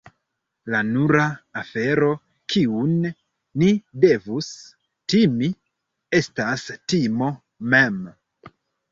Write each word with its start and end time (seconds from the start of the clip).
La 0.73 0.79
nura 0.85 1.23
afero 1.59 2.07
kiun 2.53 2.95
ni 3.63 3.69
devus 4.05 4.47
timi, 5.13 5.49
estas 6.21 6.65
timo 6.95 7.29
mem! 7.75 8.01